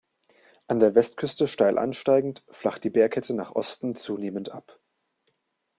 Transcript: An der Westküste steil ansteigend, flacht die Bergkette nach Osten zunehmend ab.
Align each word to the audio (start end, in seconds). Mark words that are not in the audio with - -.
An 0.65 0.79
der 0.79 0.95
Westküste 0.95 1.47
steil 1.47 1.77
ansteigend, 1.77 2.43
flacht 2.49 2.83
die 2.83 2.89
Bergkette 2.89 3.35
nach 3.35 3.51
Osten 3.53 3.95
zunehmend 3.95 4.51
ab. 4.51 4.79